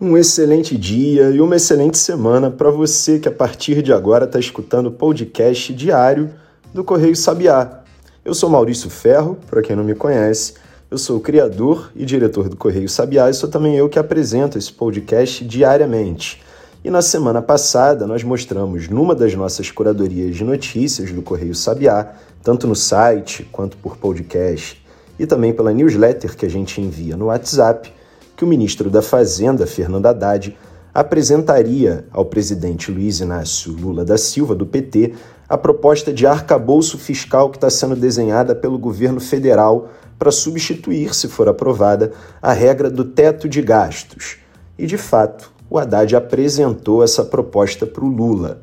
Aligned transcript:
Um 0.00 0.16
excelente 0.16 0.78
dia 0.78 1.30
e 1.30 1.40
uma 1.40 1.56
excelente 1.56 1.98
semana 1.98 2.52
para 2.52 2.70
você 2.70 3.18
que 3.18 3.26
a 3.26 3.32
partir 3.32 3.82
de 3.82 3.92
agora 3.92 4.26
está 4.26 4.38
escutando 4.38 4.86
o 4.86 4.92
podcast 4.92 5.74
diário 5.74 6.30
do 6.72 6.84
Correio 6.84 7.16
Sabiá. 7.16 7.80
Eu 8.24 8.32
sou 8.32 8.48
Maurício 8.48 8.88
Ferro, 8.88 9.36
para 9.50 9.60
quem 9.60 9.74
não 9.74 9.82
me 9.82 9.96
conhece, 9.96 10.54
eu 10.88 10.98
sou 10.98 11.16
o 11.16 11.20
criador 11.20 11.90
e 11.96 12.04
diretor 12.04 12.48
do 12.48 12.56
Correio 12.56 12.88
Sabiá 12.88 13.28
e 13.28 13.34
sou 13.34 13.48
também 13.48 13.74
eu 13.74 13.88
que 13.88 13.98
apresento 13.98 14.56
esse 14.56 14.72
podcast 14.72 15.44
diariamente. 15.44 16.40
E 16.84 16.90
na 16.90 17.02
semana 17.02 17.42
passada 17.42 18.06
nós 18.06 18.22
mostramos 18.22 18.88
numa 18.88 19.16
das 19.16 19.34
nossas 19.34 19.68
curadorias 19.72 20.36
de 20.36 20.44
notícias 20.44 21.10
do 21.10 21.22
Correio 21.22 21.56
Sabiá, 21.56 22.12
tanto 22.44 22.68
no 22.68 22.76
site 22.76 23.48
quanto 23.50 23.76
por 23.76 23.96
podcast 23.96 24.80
e 25.18 25.26
também 25.26 25.52
pela 25.52 25.72
newsletter 25.72 26.36
que 26.36 26.46
a 26.46 26.48
gente 26.48 26.80
envia 26.80 27.16
no 27.16 27.24
WhatsApp, 27.24 27.97
que 28.38 28.44
o 28.44 28.46
ministro 28.46 28.88
da 28.88 29.02
Fazenda, 29.02 29.66
Fernando 29.66 30.06
Haddad, 30.06 30.56
apresentaria 30.94 32.06
ao 32.12 32.24
presidente 32.24 32.88
Luiz 32.88 33.18
Inácio 33.18 33.72
Lula 33.72 34.04
da 34.04 34.16
Silva, 34.16 34.54
do 34.54 34.64
PT, 34.64 35.14
a 35.48 35.58
proposta 35.58 36.12
de 36.12 36.24
arcabouço 36.24 36.96
fiscal 36.98 37.50
que 37.50 37.56
está 37.56 37.68
sendo 37.68 37.96
desenhada 37.96 38.54
pelo 38.54 38.78
governo 38.78 39.18
federal 39.18 39.88
para 40.16 40.30
substituir, 40.30 41.16
se 41.16 41.26
for 41.26 41.48
aprovada, 41.48 42.12
a 42.40 42.52
regra 42.52 42.88
do 42.88 43.04
teto 43.04 43.48
de 43.48 43.60
gastos. 43.60 44.36
E, 44.78 44.86
de 44.86 44.96
fato, 44.96 45.50
o 45.68 45.76
Haddad 45.76 46.14
apresentou 46.14 47.02
essa 47.02 47.24
proposta 47.24 47.88
para 47.88 48.04
o 48.04 48.08
Lula. 48.08 48.62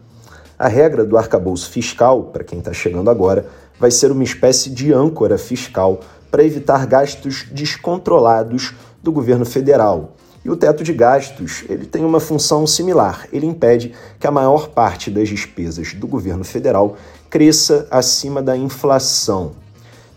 A 0.57 0.69
regra 0.69 1.03
do 1.03 1.17
arcabouço 1.17 1.69
fiscal, 1.69 2.23
para 2.23 2.45
quem 2.45 2.59
está 2.59 2.71
chegando 2.71 3.09
agora, 3.09 3.45
vai 3.77 3.91
ser 3.91 4.09
uma 4.09 4.23
espécie 4.23 4.69
de 4.69 4.93
âncora 4.93 5.37
fiscal 5.37 5.99
para 6.35 6.43
evitar 6.43 6.85
gastos 6.85 7.45
descontrolados 7.49 8.73
do 9.01 9.09
governo 9.09 9.45
federal. 9.45 10.17
E 10.43 10.49
o 10.49 10.57
teto 10.57 10.83
de 10.83 10.91
gastos 10.91 11.63
ele 11.69 11.85
tem 11.85 12.03
uma 12.03 12.19
função 12.19 12.67
similar. 12.67 13.25
Ele 13.31 13.45
impede 13.45 13.93
que 14.19 14.27
a 14.27 14.31
maior 14.31 14.67
parte 14.67 15.09
das 15.09 15.29
despesas 15.29 15.93
do 15.93 16.05
governo 16.05 16.43
federal 16.43 16.97
cresça 17.29 17.87
acima 17.89 18.41
da 18.41 18.57
inflação. 18.57 19.53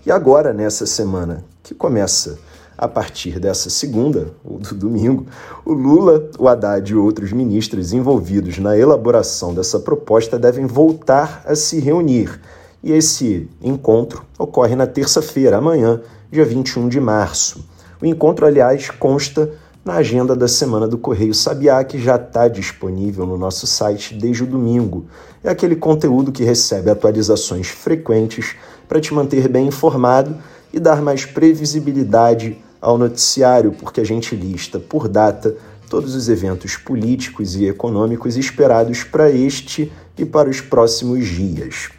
E 0.04 0.10
agora, 0.10 0.52
nessa 0.52 0.86
semana 0.86 1.44
que 1.62 1.72
começa 1.72 2.36
a 2.76 2.88
partir 2.88 3.38
dessa 3.38 3.70
segunda, 3.70 4.32
ou 4.44 4.58
do 4.58 4.74
domingo, 4.74 5.24
o 5.64 5.72
Lula, 5.72 6.28
o 6.36 6.48
Haddad 6.48 6.90
e 6.90 6.96
outros 6.96 7.30
ministros 7.30 7.92
envolvidos 7.92 8.58
na 8.58 8.76
elaboração 8.76 9.54
dessa 9.54 9.78
proposta 9.78 10.36
devem 10.36 10.66
voltar 10.66 11.44
a 11.46 11.54
se 11.54 11.78
reunir. 11.78 12.40
E 12.82 12.92
esse 12.92 13.48
encontro 13.60 14.24
ocorre 14.38 14.76
na 14.76 14.86
terça-feira, 14.86 15.56
amanhã, 15.56 16.00
dia 16.30 16.44
21 16.44 16.88
de 16.88 17.00
março. 17.00 17.64
O 18.00 18.06
encontro, 18.06 18.46
aliás, 18.46 18.90
consta 18.90 19.50
na 19.84 19.94
agenda 19.94 20.36
da 20.36 20.46
semana 20.46 20.86
do 20.86 20.98
Correio 20.98 21.34
Sabiá, 21.34 21.82
que 21.82 21.98
já 21.98 22.16
está 22.16 22.46
disponível 22.46 23.26
no 23.26 23.38
nosso 23.38 23.66
site 23.66 24.14
desde 24.14 24.44
o 24.44 24.46
domingo. 24.46 25.06
É 25.42 25.50
aquele 25.50 25.74
conteúdo 25.74 26.30
que 26.30 26.44
recebe 26.44 26.90
atualizações 26.90 27.68
frequentes 27.68 28.54
para 28.86 29.00
te 29.00 29.12
manter 29.14 29.48
bem 29.48 29.66
informado 29.66 30.36
e 30.72 30.78
dar 30.78 31.02
mais 31.02 31.24
previsibilidade 31.24 32.58
ao 32.80 32.96
noticiário, 32.96 33.72
porque 33.72 34.00
a 34.00 34.04
gente 34.04 34.36
lista 34.36 34.78
por 34.78 35.08
data 35.08 35.56
todos 35.88 36.14
os 36.14 36.28
eventos 36.28 36.76
políticos 36.76 37.56
e 37.56 37.66
econômicos 37.66 38.36
esperados 38.36 39.02
para 39.02 39.30
este 39.30 39.90
e 40.16 40.24
para 40.24 40.50
os 40.50 40.60
próximos 40.60 41.26
dias. 41.26 41.97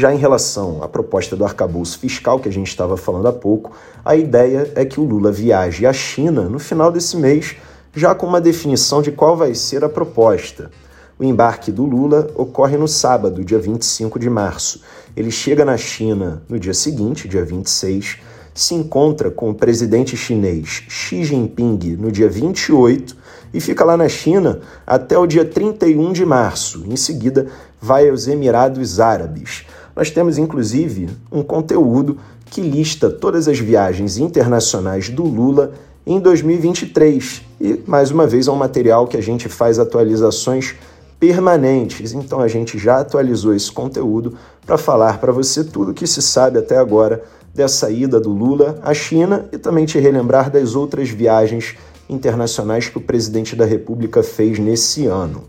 Já 0.00 0.14
em 0.14 0.16
relação 0.16 0.82
à 0.82 0.88
proposta 0.88 1.36
do 1.36 1.44
arcabouço 1.44 1.98
fiscal 1.98 2.40
que 2.40 2.48
a 2.48 2.50
gente 2.50 2.68
estava 2.68 2.96
falando 2.96 3.28
há 3.28 3.32
pouco, 3.34 3.72
a 4.02 4.16
ideia 4.16 4.72
é 4.74 4.82
que 4.82 4.98
o 4.98 5.04
Lula 5.04 5.30
viaje 5.30 5.84
à 5.84 5.92
China 5.92 6.48
no 6.48 6.58
final 6.58 6.90
desse 6.90 7.18
mês, 7.18 7.54
já 7.94 8.14
com 8.14 8.26
uma 8.26 8.40
definição 8.40 9.02
de 9.02 9.12
qual 9.12 9.36
vai 9.36 9.54
ser 9.54 9.84
a 9.84 9.90
proposta. 9.90 10.70
O 11.18 11.22
embarque 11.22 11.70
do 11.70 11.84
Lula 11.84 12.30
ocorre 12.34 12.78
no 12.78 12.88
sábado, 12.88 13.44
dia 13.44 13.58
25 13.58 14.18
de 14.18 14.30
março. 14.30 14.80
Ele 15.14 15.30
chega 15.30 15.66
na 15.66 15.76
China 15.76 16.42
no 16.48 16.58
dia 16.58 16.72
seguinte, 16.72 17.28
dia 17.28 17.44
26, 17.44 18.20
se 18.54 18.74
encontra 18.74 19.30
com 19.30 19.50
o 19.50 19.54
presidente 19.54 20.16
chinês 20.16 20.82
Xi 20.88 21.24
Jinping 21.24 21.96
no 21.98 22.10
dia 22.10 22.26
28 22.26 23.14
e 23.52 23.60
fica 23.60 23.84
lá 23.84 23.98
na 23.98 24.08
China 24.08 24.60
até 24.86 25.18
o 25.18 25.26
dia 25.26 25.44
31 25.44 26.10
de 26.10 26.24
março. 26.24 26.86
Em 26.88 26.96
seguida, 26.96 27.48
vai 27.78 28.08
aos 28.08 28.26
Emirados 28.26 28.98
Árabes. 28.98 29.66
Nós 29.94 30.10
temos 30.10 30.38
inclusive 30.38 31.08
um 31.30 31.42
conteúdo 31.42 32.18
que 32.46 32.60
lista 32.60 33.10
todas 33.10 33.48
as 33.48 33.58
viagens 33.58 34.18
internacionais 34.18 35.08
do 35.08 35.22
Lula 35.22 35.72
em 36.06 36.18
2023. 36.18 37.42
E, 37.60 37.80
mais 37.86 38.10
uma 38.10 38.26
vez, 38.26 38.48
é 38.48 38.50
um 38.50 38.56
material 38.56 39.06
que 39.06 39.16
a 39.16 39.20
gente 39.20 39.48
faz 39.48 39.78
atualizações 39.78 40.74
permanentes. 41.18 42.12
Então, 42.12 42.40
a 42.40 42.48
gente 42.48 42.78
já 42.78 43.00
atualizou 43.00 43.54
esse 43.54 43.70
conteúdo 43.70 44.34
para 44.64 44.78
falar 44.78 45.18
para 45.18 45.32
você 45.32 45.62
tudo 45.62 45.90
o 45.90 45.94
que 45.94 46.06
se 46.06 46.22
sabe 46.22 46.58
até 46.58 46.78
agora 46.78 47.22
dessa 47.54 47.90
ida 47.90 48.18
do 48.18 48.30
Lula 48.30 48.78
à 48.82 48.94
China 48.94 49.48
e 49.52 49.58
também 49.58 49.84
te 49.84 49.98
relembrar 49.98 50.50
das 50.50 50.74
outras 50.74 51.10
viagens 51.10 51.76
internacionais 52.08 52.88
que 52.88 52.98
o 52.98 53.00
presidente 53.00 53.54
da 53.54 53.64
República 53.64 54.22
fez 54.22 54.58
nesse 54.58 55.06
ano. 55.06 55.44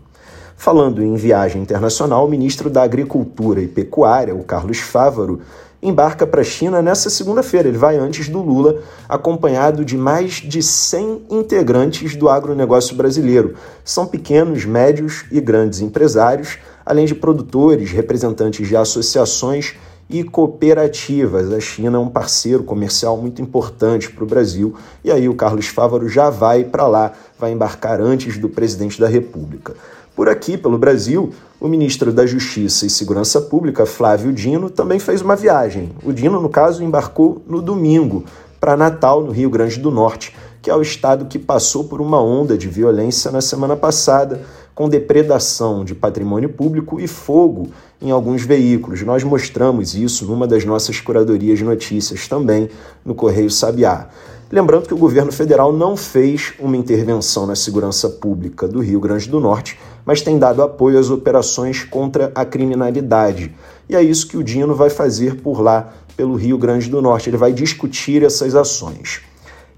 Falando 0.56 1.02
em 1.02 1.14
viagem 1.16 1.62
internacional, 1.62 2.26
o 2.26 2.30
ministro 2.30 2.70
da 2.70 2.82
Agricultura 2.82 3.60
e 3.60 3.66
Pecuária, 3.66 4.34
o 4.34 4.44
Carlos 4.44 4.78
Fávaro, 4.78 5.40
embarca 5.82 6.24
para 6.26 6.42
a 6.42 6.44
China 6.44 6.80
nessa 6.80 7.10
segunda-feira. 7.10 7.68
Ele 7.68 7.76
vai 7.76 7.98
antes 7.98 8.28
do 8.28 8.40
Lula, 8.40 8.80
acompanhado 9.08 9.84
de 9.84 9.96
mais 9.96 10.34
de 10.34 10.62
100 10.62 11.26
integrantes 11.30 12.14
do 12.14 12.28
agronegócio 12.28 12.94
brasileiro. 12.94 13.54
São 13.84 14.06
pequenos, 14.06 14.64
médios 14.64 15.24
e 15.32 15.40
grandes 15.40 15.80
empresários, 15.80 16.58
além 16.86 17.06
de 17.06 17.14
produtores, 17.14 17.90
representantes 17.90 18.68
de 18.68 18.76
associações 18.76 19.74
e 20.08 20.22
cooperativas. 20.22 21.52
A 21.52 21.58
China 21.58 21.96
é 21.96 22.00
um 22.00 22.08
parceiro 22.08 22.62
comercial 22.62 23.16
muito 23.16 23.42
importante 23.42 24.10
para 24.10 24.22
o 24.22 24.26
Brasil 24.26 24.76
e 25.02 25.10
aí 25.10 25.28
o 25.28 25.34
Carlos 25.34 25.66
Fávaro 25.66 26.08
já 26.08 26.30
vai 26.30 26.64
para 26.64 26.86
lá, 26.86 27.12
vai 27.38 27.52
embarcar 27.52 28.00
antes 28.00 28.38
do 28.38 28.48
presidente 28.48 29.00
da 29.00 29.08
República. 29.08 29.74
Por 30.14 30.28
aqui, 30.28 30.58
pelo 30.58 30.76
Brasil, 30.76 31.32
o 31.58 31.68
ministro 31.68 32.12
da 32.12 32.26
Justiça 32.26 32.84
e 32.84 32.90
Segurança 32.90 33.40
Pública, 33.40 33.86
Flávio 33.86 34.32
Dino, 34.32 34.68
também 34.68 34.98
fez 34.98 35.22
uma 35.22 35.34
viagem. 35.34 35.90
O 36.04 36.12
Dino, 36.12 36.40
no 36.40 36.48
caso, 36.48 36.84
embarcou 36.84 37.40
no 37.46 37.62
domingo 37.62 38.24
para 38.60 38.76
Natal, 38.76 39.22
no 39.22 39.32
Rio 39.32 39.48
Grande 39.48 39.80
do 39.80 39.90
Norte, 39.90 40.34
que 40.60 40.70
é 40.70 40.76
o 40.76 40.82
estado 40.82 41.24
que 41.24 41.38
passou 41.38 41.84
por 41.84 42.00
uma 42.00 42.22
onda 42.22 42.56
de 42.56 42.68
violência 42.68 43.30
na 43.30 43.40
semana 43.40 43.74
passada, 43.74 44.42
com 44.74 44.88
depredação 44.88 45.84
de 45.84 45.94
patrimônio 45.94 46.48
público 46.48 47.00
e 47.00 47.06
fogo 47.06 47.68
em 48.00 48.10
alguns 48.10 48.42
veículos. 48.42 49.02
Nós 49.02 49.24
mostramos 49.24 49.94
isso 49.94 50.26
numa 50.26 50.46
das 50.46 50.64
nossas 50.64 51.00
curadorias 51.00 51.58
de 51.58 51.64
notícias 51.64 52.28
também 52.28 52.68
no 53.04 53.14
Correio 53.14 53.50
Sabiá. 53.50 54.08
Lembrando 54.52 54.86
que 54.86 54.92
o 54.92 54.98
governo 54.98 55.32
federal 55.32 55.72
não 55.72 55.96
fez 55.96 56.52
uma 56.60 56.76
intervenção 56.76 57.46
na 57.46 57.56
segurança 57.56 58.10
pública 58.10 58.68
do 58.68 58.80
Rio 58.80 59.00
Grande 59.00 59.26
do 59.26 59.40
Norte, 59.40 59.80
mas 60.04 60.20
tem 60.20 60.38
dado 60.38 60.62
apoio 60.62 60.98
às 60.98 61.08
operações 61.08 61.84
contra 61.84 62.30
a 62.34 62.44
criminalidade. 62.44 63.54
E 63.88 63.96
é 63.96 64.02
isso 64.02 64.28
que 64.28 64.36
o 64.36 64.44
Dino 64.44 64.74
vai 64.74 64.90
fazer 64.90 65.40
por 65.40 65.62
lá, 65.62 65.94
pelo 66.18 66.34
Rio 66.34 66.58
Grande 66.58 66.90
do 66.90 67.00
Norte. 67.00 67.30
Ele 67.30 67.38
vai 67.38 67.50
discutir 67.50 68.22
essas 68.22 68.54
ações. 68.54 69.22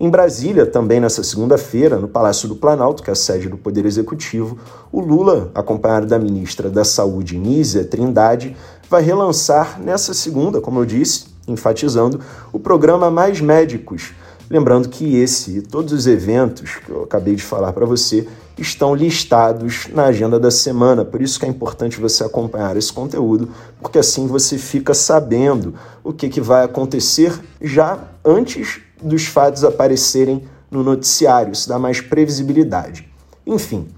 Em 0.01 0.11
Brasília, 0.11 0.67
também 0.67 0.99
nessa 0.99 1.23
segunda-feira, 1.23 1.97
no 1.97 2.09
Palácio 2.09 2.49
do 2.49 2.57
Planalto, 2.57 3.01
que 3.01 3.11
é 3.11 3.13
a 3.13 3.17
sede 3.17 3.49
do 3.49 3.57
Poder 3.57 3.87
Executivo, 3.87 4.59
o 4.91 5.01
Lula, 5.01 5.53
acompanhado 5.55 6.07
da 6.07 6.19
ministra 6.19 6.69
da 6.69 6.83
Saúde, 6.83 7.39
Nízia 7.39 7.85
Trindade, 7.85 8.57
vai 8.91 9.03
relançar 9.03 9.81
nessa 9.81 10.13
segunda, 10.13 10.61
como 10.61 10.81
eu 10.81 10.85
disse, 10.85 11.27
enfatizando, 11.47 12.19
o 12.53 12.59
programa 12.59 13.09
Mais 13.09 13.41
Médicos, 13.41 14.13
Lembrando 14.49 14.89
que 14.89 15.17
esse 15.17 15.59
e 15.59 15.63
todos 15.63 15.93
os 15.93 16.07
eventos 16.07 16.77
que 16.77 16.91
eu 16.91 17.05
acabei 17.05 17.35
de 17.35 17.43
falar 17.43 17.73
para 17.73 17.87
você 17.87 18.29
estão 18.59 18.95
listados 18.95 19.89
na 19.93 20.05
agenda 20.05 20.39
da 20.39 20.51
semana, 20.51 21.05
por 21.05 21.21
isso 21.21 21.41
que 21.41 21.47
é 21.47 21.49
importante 21.49 22.01
você 22.01 22.23
acompanhar 22.23 22.77
esse 22.77 22.93
conteúdo, 22.93 23.49
porque 23.81 23.99
assim 23.99 24.27
você 24.27 24.59
fica 24.59 24.95
sabendo 24.95 25.75
o 26.05 26.13
que, 26.13 26.29
que 26.29 26.41
vai 26.41 26.65
acontecer 26.65 27.33
já 27.61 27.99
antes 28.25 28.81
dos 29.03 29.27
fatos 29.27 29.65
aparecerem 29.65 30.45
no 30.71 30.83
noticiário, 30.83 31.53
isso 31.53 31.69
dá 31.69 31.79
mais 31.79 32.01
previsibilidade. 32.01 33.09
Enfim, 33.47 33.89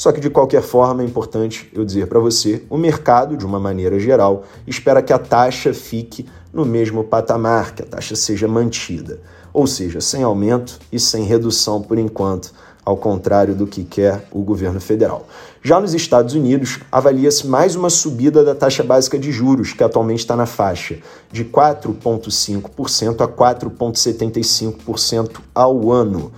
Só 0.00 0.10
que 0.12 0.20
de 0.20 0.30
qualquer 0.30 0.62
forma 0.62 1.02
é 1.02 1.04
importante 1.04 1.70
eu 1.74 1.84
dizer 1.84 2.06
para 2.06 2.18
você, 2.18 2.64
o 2.70 2.78
mercado, 2.78 3.36
de 3.36 3.44
uma 3.44 3.60
maneira 3.60 4.00
geral, 4.00 4.44
espera 4.66 5.02
que 5.02 5.12
a 5.12 5.18
taxa 5.18 5.74
fique 5.74 6.24
no 6.50 6.64
mesmo 6.64 7.04
patamar, 7.04 7.74
que 7.74 7.82
a 7.82 7.84
taxa 7.84 8.16
seja 8.16 8.48
mantida, 8.48 9.20
ou 9.52 9.66
seja, 9.66 10.00
sem 10.00 10.22
aumento 10.22 10.78
e 10.90 10.98
sem 10.98 11.24
redução 11.24 11.82
por 11.82 11.98
enquanto, 11.98 12.50
ao 12.82 12.96
contrário 12.96 13.54
do 13.54 13.66
que 13.66 13.84
quer 13.84 14.26
o 14.32 14.40
governo 14.40 14.80
federal. 14.80 15.26
Já 15.62 15.78
nos 15.78 15.92
Estados 15.92 16.32
Unidos, 16.32 16.80
avalia-se 16.90 17.46
mais 17.46 17.76
uma 17.76 17.90
subida 17.90 18.42
da 18.42 18.54
taxa 18.54 18.82
básica 18.82 19.18
de 19.18 19.30
juros, 19.30 19.74
que 19.74 19.84
atualmente 19.84 20.20
está 20.20 20.34
na 20.34 20.46
faixa 20.46 20.96
de 21.30 21.44
4,5% 21.44 23.20
a 23.20 23.28
4,75% 23.28 25.40
ao 25.54 25.92
ano. 25.92 26.32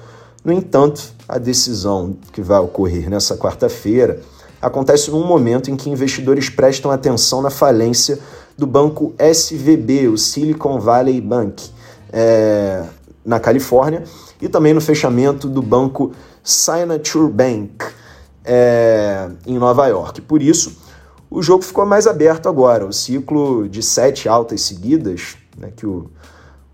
No 0.44 0.52
entanto, 0.52 1.11
a 1.28 1.38
decisão 1.38 2.16
que 2.32 2.40
vai 2.40 2.58
ocorrer 2.58 3.08
nessa 3.08 3.36
quarta-feira 3.36 4.20
acontece 4.60 5.10
num 5.10 5.26
momento 5.26 5.70
em 5.70 5.76
que 5.76 5.90
investidores 5.90 6.48
prestam 6.48 6.90
atenção 6.90 7.42
na 7.42 7.50
falência 7.50 8.18
do 8.56 8.66
banco 8.66 9.14
SVB, 9.18 10.08
o 10.08 10.16
Silicon 10.16 10.78
Valley 10.78 11.20
Bank, 11.20 11.70
é, 12.12 12.84
na 13.24 13.40
Califórnia, 13.40 14.04
e 14.40 14.48
também 14.48 14.72
no 14.72 14.80
fechamento 14.80 15.48
do 15.48 15.62
banco 15.62 16.12
Signature 16.44 17.30
Bank, 17.30 17.84
é, 18.44 19.28
em 19.46 19.58
Nova 19.58 19.86
York. 19.86 20.20
Por 20.20 20.42
isso, 20.42 20.76
o 21.30 21.42
jogo 21.42 21.62
ficou 21.62 21.86
mais 21.86 22.06
aberto 22.06 22.48
agora. 22.48 22.86
O 22.86 22.92
ciclo 22.92 23.68
de 23.68 23.82
sete 23.82 24.28
altas 24.28 24.62
seguidas 24.62 25.36
né, 25.56 25.72
que 25.74 25.86
o, 25.86 26.10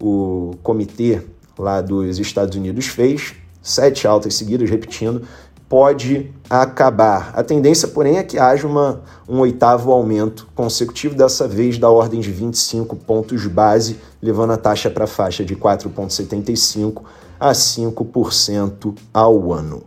o 0.00 0.52
comitê 0.62 1.22
lá 1.58 1.80
dos 1.80 2.18
Estados 2.18 2.56
Unidos 2.56 2.86
fez 2.86 3.34
sete 3.68 4.06
altas 4.06 4.34
seguidas, 4.34 4.68
repetindo, 4.68 5.22
pode 5.68 6.30
acabar. 6.48 7.32
A 7.34 7.42
tendência, 7.42 7.88
porém, 7.88 8.16
é 8.16 8.22
que 8.22 8.38
haja 8.38 8.66
uma, 8.66 9.02
um 9.28 9.38
oitavo 9.40 9.92
aumento 9.92 10.48
consecutivo, 10.54 11.14
dessa 11.14 11.46
vez 11.46 11.78
da 11.78 11.90
ordem 11.90 12.20
de 12.20 12.32
25 12.32 12.96
pontos 12.96 13.46
base, 13.46 13.98
levando 14.22 14.52
a 14.52 14.56
taxa 14.56 14.88
para 14.88 15.04
a 15.04 15.08
faixa 15.08 15.44
de 15.44 15.54
4,75% 15.54 17.02
a 17.38 17.52
5% 17.52 18.94
ao 19.12 19.52
ano. 19.52 19.84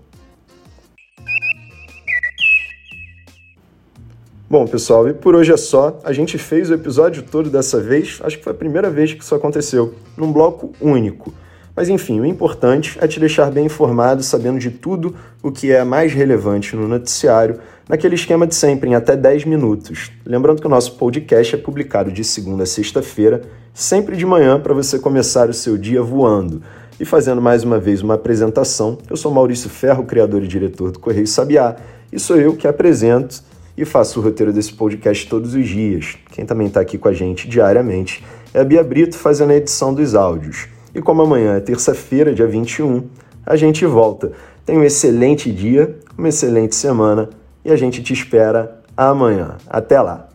Bom, 4.52 4.68
pessoal, 4.68 5.08
e 5.08 5.14
por 5.14 5.34
hoje 5.34 5.54
é 5.54 5.58
só. 5.58 5.98
A 6.04 6.12
gente 6.12 6.38
fez 6.38 6.70
o 6.70 6.74
episódio 6.74 7.24
todo 7.24 7.50
dessa 7.50 7.80
vez, 7.80 8.20
acho 8.22 8.38
que 8.38 8.44
foi 8.44 8.52
a 8.52 8.56
primeira 8.56 8.90
vez 8.90 9.14
que 9.14 9.24
isso 9.24 9.34
aconteceu, 9.34 9.96
num 10.18 10.32
bloco 10.32 10.74
único. 10.82 11.34
Mas 11.76 11.88
enfim, 11.90 12.20
o 12.20 12.26
importante 12.26 12.98
é 13.00 13.08
te 13.08 13.20
deixar 13.20 13.50
bem 13.50 13.66
informado, 13.66 14.22
sabendo 14.22 14.60
de 14.60 14.70
tudo 14.70 15.16
o 15.42 15.52
que 15.52 15.72
é 15.72 15.84
mais 15.84 16.14
relevante 16.14 16.76
no 16.76 16.88
noticiário, 16.88 17.60
naquele 17.88 18.16
esquema 18.16 18.46
de 18.46 18.56
sempre, 18.56 18.90
em 18.90 18.96
até 18.96 19.16
10 19.16 19.46
minutos. 19.46 20.12
Lembrando 20.26 20.62
que 20.62 20.68
o 20.68 20.70
nosso 20.70 20.98
podcast 20.98 21.56
é 21.56 21.58
publicado 21.58 22.12
de 22.12 22.24
segunda 22.24 22.64
a 22.64 22.66
sexta-feira, 22.66 23.42
sempre 23.74 24.18
de 24.18 24.26
manhã, 24.26 24.60
para 24.60 24.74
você 24.74 25.00
começar 25.00 25.50
o 25.50 25.54
seu 25.54 25.78
dia 25.78 26.02
voando. 26.02 26.62
E 27.00 27.06
fazendo 27.06 27.42
mais 27.42 27.64
uma 27.64 27.80
vez 27.80 28.02
uma 28.02 28.14
apresentação, 28.14 28.98
eu 29.10 29.16
sou 29.16 29.32
Maurício 29.32 29.70
Ferro, 29.70 30.04
criador 30.04 30.44
e 30.44 30.48
diretor 30.48 30.92
do 30.92 31.00
Correio 31.00 31.26
Sabiá, 31.26 31.78
e 32.12 32.20
sou 32.20 32.36
eu 32.36 32.56
que 32.56 32.68
apresento 32.68 33.42
e 33.78 33.86
faço 33.86 34.20
o 34.20 34.24
roteiro 34.24 34.52
desse 34.52 34.74
podcast 34.74 35.28
todos 35.28 35.56
os 35.56 35.68
dias. 35.68 36.18
Quem 36.32 36.46
também 36.46 36.68
está 36.68 36.82
aqui 36.82 36.98
com 36.98 37.08
a 37.08 37.14
gente 37.14 37.48
diariamente 37.48 38.24
é 38.54 38.60
a 38.60 38.64
Bia 38.64 38.84
Brito, 38.84 39.18
fazendo 39.18 39.52
a 39.52 39.56
edição 39.56 39.94
dos 39.94 40.14
áudios. 40.14 40.68
E 40.94 41.02
como 41.02 41.22
amanhã 41.22 41.56
é 41.56 41.60
terça-feira, 41.60 42.34
dia 42.34 42.48
21, 42.48 43.04
a 43.46 43.56
gente 43.56 43.86
volta. 43.86 44.32
Tenha 44.66 44.80
um 44.80 44.84
excelente 44.84 45.52
dia, 45.52 45.98
uma 46.18 46.30
excelente 46.30 46.76
semana 46.76 47.30
e 47.64 47.72
a 47.72 47.76
gente 47.76 48.04
te 48.04 48.14
espera 48.14 48.82
amanhã. 48.96 49.58
Até 49.68 50.02
lá! 50.02 50.31